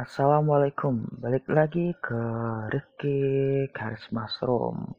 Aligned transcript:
Assalamualaikum, 0.00 1.20
balik 1.20 1.44
lagi 1.52 1.92
ke 2.00 2.16
Rifki 2.72 3.20
Garis 3.68 4.08
Mushroom. 4.08 4.96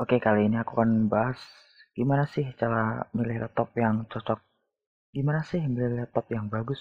Oke, 0.00 0.16
kali 0.24 0.48
ini 0.48 0.56
aku 0.56 0.80
akan 0.80 1.12
bahas 1.12 1.36
gimana 1.92 2.24
sih 2.24 2.48
cara 2.56 3.04
milih 3.12 3.44
laptop 3.44 3.68
yang 3.76 4.08
cocok. 4.08 4.40
Gimana 5.12 5.44
sih 5.44 5.60
milih 5.60 6.00
laptop 6.00 6.32
yang 6.32 6.48
bagus? 6.48 6.80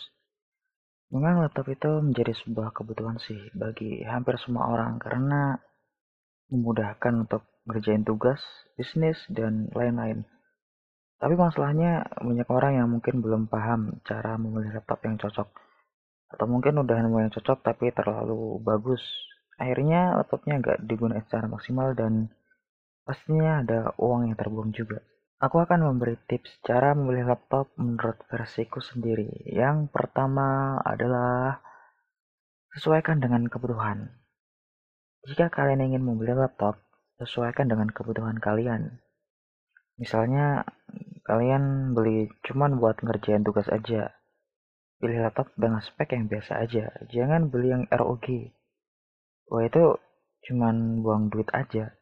Memang 1.11 1.43
laptop 1.43 1.67
itu 1.67 1.91
menjadi 1.99 2.31
sebuah 2.39 2.71
kebutuhan 2.71 3.19
sih 3.19 3.51
bagi 3.51 4.07
hampir 4.07 4.39
semua 4.39 4.71
orang 4.71 4.95
karena 4.95 5.59
memudahkan 6.47 7.27
untuk 7.27 7.43
ngerjain 7.67 8.07
tugas, 8.07 8.39
bisnis, 8.79 9.19
dan 9.27 9.67
lain-lain. 9.75 10.23
Tapi 11.19 11.35
masalahnya 11.35 12.07
banyak 12.23 12.47
orang 12.47 12.79
yang 12.79 12.88
mungkin 12.88 13.19
belum 13.19 13.51
paham 13.51 13.99
cara 14.07 14.39
memilih 14.39 14.71
laptop 14.71 15.04
yang 15.04 15.19
cocok 15.19 15.67
atau 16.28 16.46
mungkin 16.46 16.84
udah 16.84 16.98
nemu 17.04 17.18
yang 17.28 17.32
cocok 17.32 17.64
tapi 17.64 17.91
terlalu 17.96 18.59
bagus. 18.59 19.02
Akhirnya 19.58 20.20
laptopnya 20.20 20.59
nggak 20.62 20.80
digunakan 20.85 21.23
secara 21.26 21.48
maksimal 21.49 21.95
dan 21.98 22.30
pastinya 23.08 23.63
ada 23.63 23.80
uang 23.98 24.30
yang 24.30 24.35
terbuang 24.38 24.71
juga. 24.76 24.99
Aku 25.38 25.62
akan 25.62 25.85
memberi 25.85 26.18
tips 26.26 26.66
cara 26.66 26.98
memilih 26.98 27.30
laptop 27.30 27.70
menurut 27.77 28.18
versiku 28.27 28.82
sendiri. 28.82 29.30
Yang 29.45 29.94
pertama 29.94 30.77
adalah 30.82 31.62
sesuaikan 32.73 33.21
dengan 33.21 33.46
kebutuhan. 33.46 34.18
Jika 35.30 35.54
kalian 35.54 35.94
ingin 35.94 36.04
membeli 36.05 36.34
laptop 36.34 36.82
sesuaikan 37.21 37.70
dengan 37.70 37.90
kebutuhan 37.90 38.38
kalian. 38.38 38.98
Misalnya 39.98 40.66
kalian 41.26 41.94
beli 41.98 42.30
cuman 42.46 42.77
buat 42.77 43.02
ngerjain 43.02 43.41
tugas 43.41 43.70
aja 43.70 44.16
pilih 44.97 45.21
laptop 45.23 45.53
dengan 45.57 45.81
spek 45.81 46.17
yang 46.17 46.25
biasa 46.29 46.61
aja. 46.61 46.89
Jangan 47.09 47.49
beli 47.53 47.73
yang 47.73 47.83
ROG 47.89 48.57
wah 49.47 49.63
itu 49.63 49.95
cuman 50.47 51.04
buang 51.04 51.31
duit 51.31 51.48
aja. 51.55 51.95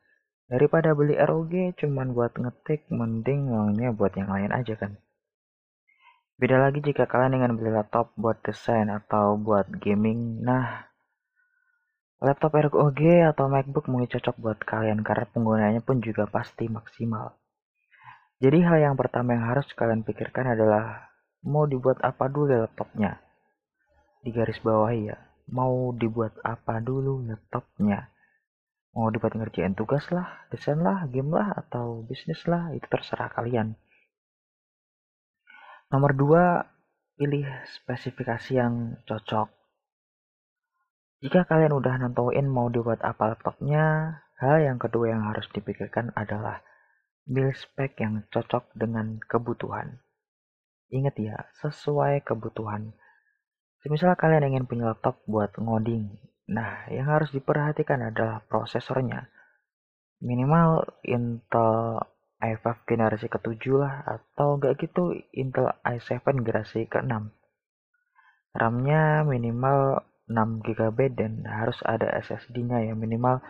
Daripada 0.46 0.94
beli 0.94 1.18
ROG 1.18 1.74
cuman 1.78 2.14
buat 2.14 2.38
ngetik 2.38 2.86
mending 2.94 3.50
uangnya 3.50 3.90
buat 3.94 4.14
yang 4.14 4.30
lain 4.30 4.54
aja 4.54 4.78
kan? 4.78 4.98
Beda 6.36 6.60
lagi 6.60 6.84
jika 6.84 7.08
kalian 7.08 7.42
ingin 7.42 7.56
beli 7.56 7.72
laptop 7.72 8.12
buat 8.20 8.44
desain 8.44 8.92
atau 8.92 9.40
buat 9.40 9.66
gaming. 9.82 10.44
Nah 10.44 10.86
laptop 12.22 12.58
ROG 12.58 13.02
atau 13.34 13.46
MacBook 13.50 13.90
mungkin 13.90 14.10
cocok 14.18 14.36
buat 14.38 14.60
kalian 14.62 15.02
karena 15.02 15.26
penggunaannya 15.30 15.82
pun 15.82 16.02
juga 16.02 16.30
pasti 16.30 16.70
maksimal. 16.70 17.38
Jadi 18.36 18.62
hal 18.68 18.78
yang 18.92 18.96
pertama 19.00 19.32
yang 19.32 19.48
harus 19.48 19.66
kalian 19.74 20.04
pikirkan 20.04 20.60
adalah 20.60 21.15
mau 21.46 21.70
dibuat 21.70 22.02
apa 22.02 22.26
dulu 22.26 22.50
laptopnya? 22.50 23.22
Di 24.26 24.34
garis 24.34 24.58
bawah 24.66 24.90
ya. 24.90 25.18
Mau 25.54 25.94
dibuat 25.94 26.34
apa 26.42 26.82
dulu 26.82 27.22
laptopnya? 27.22 28.10
Mau 28.98 29.14
dibuat 29.14 29.38
ngerjain 29.38 29.78
tugas 29.78 30.10
lah 30.10 30.50
desain 30.50 30.82
lah 30.82 31.06
game 31.06 31.30
lah 31.30 31.54
atau 31.54 32.02
bisnis 32.02 32.42
lah 32.50 32.74
itu 32.74 32.90
terserah 32.90 33.30
kalian. 33.30 33.78
Nomor 35.94 36.18
dua 36.18 36.66
pilih 37.14 37.46
spesifikasi 37.78 38.52
yang 38.58 38.98
cocok. 39.06 39.54
Jika 41.22 41.46
kalian 41.46 41.78
udah 41.78 42.02
nentuin 42.02 42.50
mau 42.50 42.74
dibuat 42.74 43.06
apa 43.06 43.38
laptopnya 43.38 44.18
hal 44.42 44.66
yang 44.66 44.82
kedua 44.82 45.14
yang 45.14 45.30
harus 45.30 45.46
dipikirkan 45.54 46.10
adalah 46.18 46.66
build 47.30 47.54
spek 47.54 48.02
yang 48.02 48.26
cocok 48.34 48.74
dengan 48.74 49.22
kebutuhan 49.22 50.05
Ingat 50.96 51.16
ya, 51.20 51.36
sesuai 51.60 52.24
kebutuhan. 52.24 52.96
Semisal 53.84 54.16
kalian 54.16 54.56
ingin 54.56 54.64
punya 54.64 54.96
laptop 54.96 55.20
buat 55.28 55.52
ngoding, 55.60 56.08
nah 56.48 56.88
yang 56.88 57.12
harus 57.12 57.36
diperhatikan 57.36 58.00
adalah 58.00 58.40
prosesornya. 58.48 59.28
Minimal 60.24 60.88
Intel 61.04 62.00
i5 62.40 62.88
generasi 62.88 63.28
ke-7 63.28 63.64
lah, 63.76 64.08
atau 64.08 64.56
enggak 64.56 64.88
gitu 64.88 65.12
Intel 65.36 65.76
i7 65.84 66.24
generasi 66.24 66.88
ke-6. 66.88 67.28
RAM-nya 68.56 69.28
minimal 69.28 70.00
6 70.32 70.64
GB 70.64 70.98
dan 71.12 71.44
harus 71.44 71.76
ada 71.84 72.08
SSD-nya 72.24 72.88
ya 72.88 72.96
minimal 72.96 73.44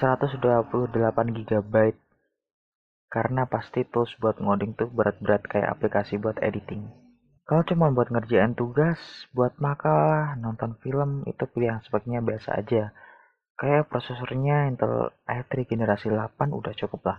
128 0.00 0.96
GB 1.44 1.74
karena 3.06 3.46
pasti 3.46 3.86
tools 3.86 4.10
buat 4.18 4.42
ngoding 4.42 4.74
tuh 4.74 4.90
berat-berat 4.90 5.46
kayak 5.46 5.78
aplikasi 5.78 6.18
buat 6.18 6.36
editing. 6.42 6.90
Kalau 7.46 7.62
cuma 7.62 7.94
buat 7.94 8.10
ngerjain 8.10 8.58
tugas, 8.58 8.98
buat 9.30 9.54
makalah, 9.62 10.34
nonton 10.34 10.74
film, 10.82 11.22
itu 11.30 11.46
pilihan 11.46 11.78
speknya 11.86 12.18
biasa 12.18 12.58
aja. 12.58 12.90
Kayak 13.54 13.86
prosesornya 13.86 14.66
Intel 14.66 15.14
i3 15.30 15.62
generasi 15.62 16.10
8 16.10 16.50
udah 16.50 16.74
cukup 16.74 17.00
lah. 17.06 17.18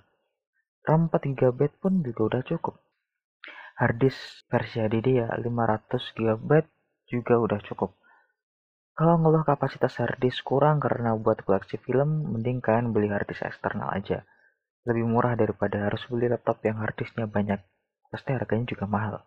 RAM 0.83 1.07
4 1.07 1.31
GB 1.31 1.79
pun 1.79 2.03
juga 2.03 2.21
udah 2.35 2.41
cukup. 2.43 2.75
Harddisk 3.79 4.51
versi 4.51 4.83
HDD 4.83 5.07
ya 5.23 5.31
500 5.39 5.87
GB 6.11 6.51
juga 7.07 7.35
udah 7.39 7.59
cukup. 7.63 7.95
Kalau 8.97 9.15
ngeluh 9.23 9.47
kapasitas 9.47 9.95
harddisk 10.01 10.43
kurang 10.43 10.83
karena 10.83 11.15
buat 11.15 11.39
koleksi 11.47 11.79
film, 11.79 12.35
mending 12.35 12.59
kalian 12.59 12.91
beli 12.91 13.07
harddisk 13.07 13.47
eksternal 13.47 13.95
aja 13.95 14.27
lebih 14.87 15.03
murah 15.03 15.35
daripada 15.35 15.91
harus 15.91 15.99
beli 16.07 16.31
laptop 16.31 16.63
yang 16.63 16.79
harddisknya 16.79 17.27
banyak. 17.27 17.59
Pasti 18.07 18.31
harganya 18.31 18.63
juga 18.71 18.87
mahal. 18.87 19.19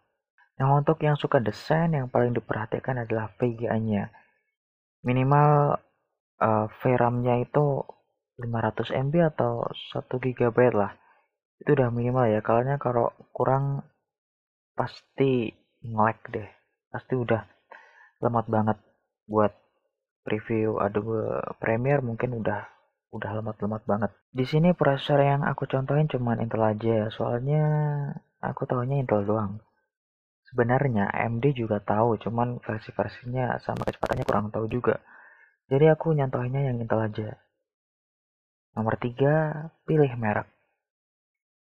Nah 0.56 0.66
untuk 0.72 0.96
yang 1.04 1.20
suka 1.20 1.36
desain 1.36 1.92
yang 1.92 2.08
paling 2.08 2.32
diperhatikan 2.32 3.04
adalah 3.04 3.28
VGA-nya. 3.36 4.08
Minimal 5.04 5.76
uh, 6.40 6.66
VRAM-nya 6.80 7.44
itu 7.44 7.84
500 8.40 8.96
MB 9.08 9.14
atau 9.36 9.68
1 9.68 10.08
GB 10.08 10.58
lah. 10.72 10.96
Itu 11.60 11.76
udah 11.76 11.92
minimal 11.92 12.24
ya. 12.32 12.40
Kalau 12.40 12.64
kalau 12.80 13.06
kurang 13.36 13.84
pasti 14.72 15.52
nge 15.84 16.16
deh. 16.32 16.48
Pasti 16.88 17.14
udah 17.16 17.44
lemot 18.24 18.48
banget 18.48 18.80
buat 19.28 19.52
preview 20.24 20.76
Adobe 20.80 21.40
Premiere 21.56 22.04
mungkin 22.04 22.36
udah 22.36 22.79
udah 23.10 23.30
lemot-lemot 23.42 23.82
banget. 23.86 24.10
Di 24.30 24.46
sini 24.46 24.70
prosesor 24.70 25.18
yang 25.18 25.42
aku 25.42 25.66
contohin 25.66 26.06
cuman 26.06 26.38
Intel 26.42 26.62
aja 26.62 27.06
ya, 27.06 27.08
soalnya 27.10 27.62
aku 28.38 28.66
tahunya 28.66 29.02
Intel 29.02 29.26
doang. 29.26 29.58
Sebenarnya 30.50 31.10
AMD 31.10 31.54
juga 31.54 31.78
tahu, 31.78 32.18
cuman 32.18 32.58
versi-versinya 32.62 33.58
sama 33.62 33.86
kecepatannya 33.86 34.26
kurang 34.26 34.50
tahu 34.50 34.66
juga. 34.66 34.98
Jadi 35.70 35.86
aku 35.86 36.14
nyontohinnya 36.14 36.70
yang 36.70 36.82
Intel 36.82 37.02
aja. 37.02 37.38
Nomor 38.74 38.98
3, 38.98 39.86
pilih 39.86 40.10
merek. 40.18 40.50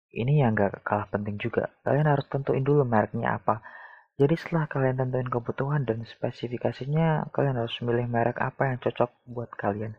Ini 0.08 0.41
yang 0.41 0.56
gak 0.56 0.81
kalah 0.84 1.08
penting 1.12 1.37
juga. 1.37 1.69
Kalian 1.84 2.08
harus 2.08 2.25
tentuin 2.32 2.64
dulu 2.64 2.84
mereknya 2.88 3.37
apa. 3.37 3.60
Jadi 4.16 4.34
setelah 4.41 4.64
kalian 4.66 4.97
tentuin 4.97 5.28
kebutuhan 5.28 5.84
dan 5.84 6.03
spesifikasinya, 6.08 7.28
kalian 7.31 7.60
harus 7.60 7.76
milih 7.84 8.08
merek 8.08 8.41
apa 8.41 8.72
yang 8.72 8.78
cocok 8.81 9.10
buat 9.28 9.53
kalian. 9.54 9.94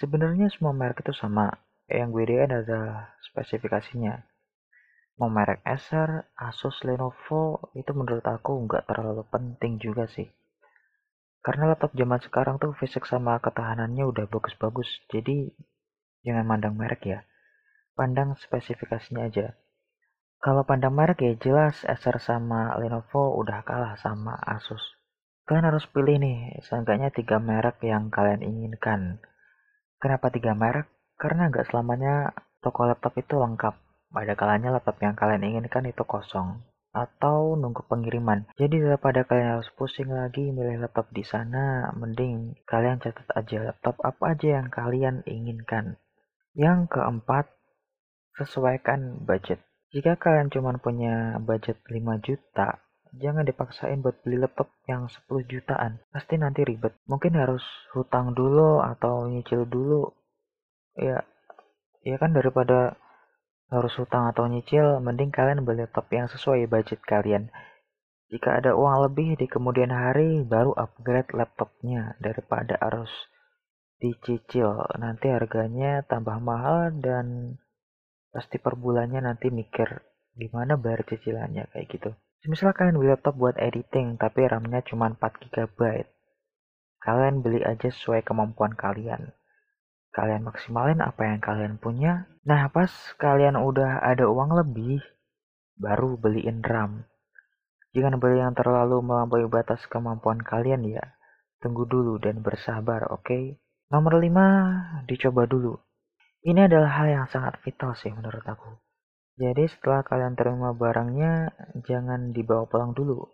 Sebenarnya 0.00 0.48
semua 0.48 0.72
merek 0.72 1.04
itu 1.04 1.12
sama, 1.12 1.52
yang 1.84 2.16
bedain 2.16 2.48
adalah 2.48 3.12
spesifikasinya. 3.28 4.24
Mau 5.20 5.28
merek 5.28 5.60
Acer, 5.68 6.32
Asus, 6.32 6.80
Lenovo, 6.88 7.68
itu 7.76 7.92
menurut 7.92 8.24
aku 8.24 8.64
nggak 8.64 8.88
terlalu 8.88 9.28
penting 9.28 9.76
juga 9.76 10.08
sih. 10.08 10.32
Karena 11.44 11.68
laptop 11.68 11.92
zaman 11.92 12.22
sekarang 12.24 12.56
tuh 12.56 12.72
fisik 12.80 13.04
sama 13.04 13.36
ketahanannya 13.42 14.08
udah 14.08 14.24
bagus-bagus, 14.32 14.88
jadi 15.12 15.52
jangan 16.24 16.48
mandang 16.48 16.72
merek 16.78 17.02
ya. 17.04 17.20
Pandang 17.92 18.32
spesifikasinya 18.40 19.28
aja. 19.28 19.52
Kalau 20.40 20.64
pandang 20.64 20.96
merek 20.96 21.20
ya 21.20 21.36
jelas 21.36 21.84
Acer 21.84 22.16
sama 22.16 22.72
Lenovo 22.80 23.36
udah 23.36 23.60
kalah 23.68 24.00
sama 24.00 24.40
Asus. 24.40 24.80
Kalian 25.44 25.68
harus 25.68 25.84
pilih 25.90 26.16
nih, 26.16 26.64
seenggaknya 26.64 27.12
tiga 27.12 27.36
merek 27.36 27.84
yang 27.84 28.08
kalian 28.08 28.40
inginkan 28.40 29.20
Kenapa 30.02 30.34
tiga 30.34 30.58
merek? 30.58 30.90
Karena 31.14 31.46
nggak 31.46 31.70
selamanya 31.70 32.34
toko 32.58 32.90
laptop 32.90 33.14
itu 33.22 33.38
lengkap. 33.38 33.78
Ada 34.10 34.34
kalanya 34.34 34.74
laptop 34.74 34.98
yang 34.98 35.14
kalian 35.14 35.46
inginkan 35.46 35.86
itu 35.86 36.02
kosong 36.02 36.58
atau 36.92 37.56
nunggu 37.56 37.88
pengiriman. 37.88 38.44
Jadi 38.58 38.82
daripada 38.82 39.24
kalian 39.24 39.56
harus 39.56 39.70
pusing 39.78 40.12
lagi 40.12 40.52
milih 40.52 40.84
laptop 40.84 41.08
di 41.14 41.24
sana, 41.24 41.88
mending 41.96 42.58
kalian 42.68 43.00
catat 43.00 43.24
aja 43.32 43.72
laptop 43.72 43.96
apa 44.04 44.36
aja 44.36 44.60
yang 44.60 44.68
kalian 44.68 45.24
inginkan. 45.24 45.96
Yang 46.52 46.98
keempat, 46.98 47.48
sesuaikan 48.36 49.24
budget. 49.24 49.64
Jika 49.94 50.20
kalian 50.20 50.52
cuma 50.52 50.76
punya 50.76 51.40
budget 51.40 51.80
5 51.88 52.20
juta, 52.20 52.80
jangan 53.12 53.44
dipaksain 53.44 54.00
buat 54.00 54.24
beli 54.24 54.40
laptop 54.40 54.72
yang 54.88 55.08
10 55.08 55.44
jutaan. 55.44 56.00
Pasti 56.08 56.40
nanti 56.40 56.64
ribet. 56.64 56.96
Mungkin 57.04 57.36
harus 57.36 57.64
hutang 57.92 58.32
dulu 58.32 58.80
atau 58.80 59.28
nyicil 59.28 59.68
dulu. 59.68 60.08
Ya, 60.96 61.24
ya 62.04 62.16
kan 62.16 62.32
daripada 62.32 62.96
harus 63.72 63.92
hutang 63.96 64.28
atau 64.28 64.44
nyicil, 64.48 65.00
mending 65.00 65.32
kalian 65.32 65.64
beli 65.64 65.84
laptop 65.84 66.08
yang 66.12 66.28
sesuai 66.28 66.68
budget 66.68 67.00
kalian. 67.04 67.48
Jika 68.32 68.64
ada 68.64 68.72
uang 68.72 69.08
lebih 69.08 69.36
di 69.36 69.44
kemudian 69.44 69.92
hari, 69.92 70.40
baru 70.44 70.72
upgrade 70.72 71.36
laptopnya 71.36 72.16
daripada 72.16 72.80
harus 72.80 73.12
dicicil. 74.00 74.88
Nanti 74.96 75.28
harganya 75.28 76.00
tambah 76.04 76.40
mahal 76.40 76.96
dan 76.96 77.56
pasti 78.32 78.56
per 78.56 78.80
bulannya 78.80 79.20
nanti 79.20 79.52
mikir 79.52 80.00
gimana 80.32 80.80
bayar 80.80 81.04
cicilannya 81.04 81.68
kayak 81.76 81.86
gitu. 81.92 82.10
Misal 82.42 82.74
kalian 82.74 82.98
beli 82.98 83.14
laptop 83.14 83.38
buat 83.38 83.54
editing 83.54 84.18
tapi 84.18 84.42
RAM-nya 84.50 84.82
cuma 84.82 85.06
4 85.14 85.46
GB. 85.46 85.78
Kalian 86.98 87.38
beli 87.38 87.62
aja 87.62 87.86
sesuai 87.86 88.26
kemampuan 88.26 88.74
kalian. 88.74 89.30
Kalian 90.10 90.42
maksimalin 90.42 90.98
apa 90.98 91.22
yang 91.22 91.38
kalian 91.38 91.78
punya. 91.78 92.26
Nah, 92.42 92.66
pas 92.74 92.90
kalian 93.16 93.54
udah 93.54 94.02
ada 94.02 94.26
uang 94.26 94.58
lebih, 94.58 94.98
baru 95.78 96.18
beliin 96.18 96.66
RAM. 96.66 97.06
Jangan 97.94 98.18
beli 98.18 98.42
yang 98.42 98.58
terlalu 98.58 98.98
melampaui 99.06 99.46
batas 99.46 99.86
kemampuan 99.86 100.42
kalian 100.42 100.82
ya. 100.82 101.04
Tunggu 101.62 101.86
dulu 101.86 102.18
dan 102.18 102.42
bersabar, 102.42 103.06
oke? 103.08 103.22
Okay? 103.22 103.44
Nomor 103.94 104.18
5, 104.18 105.06
dicoba 105.06 105.46
dulu. 105.46 105.78
Ini 106.42 106.66
adalah 106.66 106.90
hal 106.98 107.06
yang 107.06 107.26
sangat 107.30 107.62
vital 107.62 107.94
sih 107.94 108.10
menurut 108.10 108.42
aku. 108.42 108.82
Jadi 109.40 109.64
setelah 109.64 110.04
kalian 110.04 110.36
terima 110.36 110.76
barangnya, 110.76 111.56
jangan 111.88 112.36
dibawa 112.36 112.68
pulang 112.68 112.92
dulu. 112.92 113.24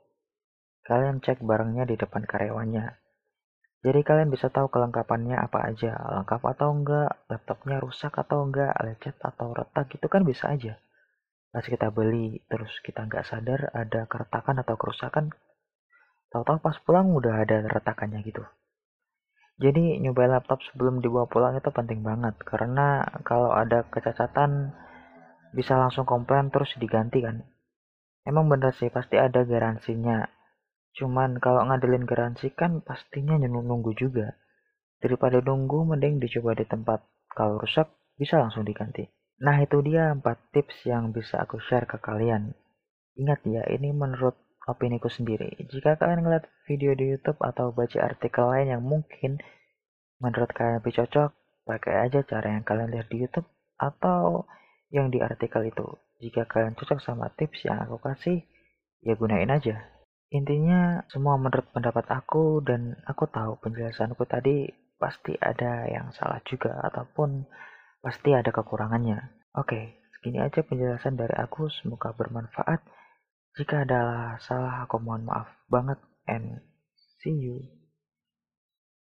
Kalian 0.86 1.18
cek 1.18 1.42
barangnya 1.42 1.84
di 1.90 1.98
depan 1.98 2.22
karyawannya. 2.22 2.86
Jadi 3.78 4.00
kalian 4.02 4.30
bisa 4.30 4.50
tahu 4.50 4.66
kelengkapannya 4.70 5.38
apa 5.38 5.70
aja, 5.70 5.94
lengkap 5.94 6.42
atau 6.42 6.74
enggak, 6.74 7.10
laptopnya 7.30 7.78
rusak 7.78 8.10
atau 8.14 8.42
enggak, 8.42 8.74
lecet 8.82 9.14
atau 9.22 9.54
retak, 9.54 9.86
itu 9.94 10.06
kan 10.10 10.26
bisa 10.26 10.50
aja. 10.50 10.74
Pas 11.54 11.62
kita 11.62 11.90
beli, 11.94 12.42
terus 12.50 12.74
kita 12.82 13.06
nggak 13.06 13.26
sadar 13.26 13.70
ada 13.70 14.06
keretakan 14.10 14.62
atau 14.66 14.74
kerusakan, 14.74 15.30
tahu-tahu 16.34 16.58
pas 16.58 16.76
pulang 16.82 17.14
udah 17.14 17.42
ada 17.46 17.62
retakannya 17.70 18.18
gitu. 18.26 18.42
Jadi 19.58 19.98
nyobain 20.02 20.30
laptop 20.30 20.62
sebelum 20.70 20.98
dibawa 20.98 21.26
pulang 21.30 21.54
itu 21.54 21.70
penting 21.70 22.02
banget, 22.02 22.34
karena 22.42 23.06
kalau 23.22 23.54
ada 23.54 23.86
kecacatan, 23.86 24.74
bisa 25.54 25.76
langsung 25.76 26.04
komplain 26.04 26.52
terus 26.52 26.72
diganti 26.76 27.24
kan? 27.24 27.44
Emang 28.28 28.48
bener 28.48 28.76
sih 28.76 28.92
pasti 28.92 29.16
ada 29.16 29.44
garansinya. 29.48 30.28
Cuman 30.92 31.40
kalau 31.40 31.64
ngadelin 31.64 32.04
garansi 32.04 32.52
kan 32.52 32.84
pastinya 32.84 33.38
nunggu 33.40 33.96
juga. 33.96 34.36
Daripada 34.98 35.38
nunggu 35.38 35.88
mending 35.94 36.18
dicoba 36.18 36.58
di 36.58 36.66
tempat 36.66 37.00
kalau 37.32 37.56
rusak 37.62 37.88
bisa 38.18 38.42
langsung 38.42 38.66
diganti. 38.66 39.06
Nah 39.38 39.62
itu 39.62 39.78
dia 39.86 40.10
4 40.10 40.20
tips 40.50 40.90
yang 40.90 41.14
bisa 41.14 41.38
aku 41.38 41.62
share 41.62 41.86
ke 41.86 42.02
kalian. 42.02 42.52
Ingat 43.14 43.46
ya 43.46 43.62
ini 43.70 43.94
menurut 43.94 44.34
opini 44.66 44.98
ku 44.98 45.08
sendiri. 45.08 45.54
Jika 45.70 45.96
kalian 45.96 46.26
ngeliat 46.26 46.44
video 46.66 46.92
di 46.98 47.14
youtube 47.14 47.38
atau 47.40 47.70
baca 47.70 47.98
artikel 48.02 48.44
lain 48.50 48.74
yang 48.74 48.82
mungkin 48.82 49.38
menurut 50.18 50.50
kalian 50.52 50.82
lebih 50.82 50.98
cocok 50.98 51.30
pakai 51.64 51.94
aja 52.10 52.20
cara 52.26 52.58
yang 52.58 52.64
kalian 52.66 52.90
lihat 52.90 53.06
di 53.08 53.22
youtube 53.22 53.46
atau 53.78 54.44
yang 54.88 55.12
di 55.12 55.20
artikel 55.20 55.68
itu. 55.68 55.86
Jika 56.18 56.48
kalian 56.48 56.74
cocok 56.74 56.98
sama 56.98 57.30
tips 57.36 57.64
yang 57.68 57.78
aku 57.84 58.00
kasih, 58.02 58.42
ya 59.04 59.14
gunain 59.14 59.48
aja. 59.48 59.78
Intinya 60.28 61.08
semua 61.08 61.40
menurut 61.40 61.64
pendapat 61.72 62.04
aku 62.12 62.60
dan 62.60 63.00
aku 63.08 63.24
tahu 63.32 63.56
penjelasanku 63.64 64.28
tadi 64.28 64.68
pasti 65.00 65.32
ada 65.38 65.88
yang 65.88 66.12
salah 66.12 66.42
juga 66.44 66.76
ataupun 66.84 67.46
pasti 68.02 68.34
ada 68.34 68.50
kekurangannya. 68.50 69.48
Oke, 69.56 70.04
segini 70.18 70.42
aja 70.42 70.60
penjelasan 70.60 71.16
dari 71.16 71.32
aku, 71.38 71.70
semoga 71.70 72.12
bermanfaat. 72.12 72.82
Jika 73.56 73.88
ada 73.88 74.34
salah, 74.44 74.84
aku 74.84 75.00
mohon 75.00 75.24
maaf 75.24 75.48
banget 75.70 75.98
and 76.28 76.60
see 77.24 77.32
you. 77.32 77.77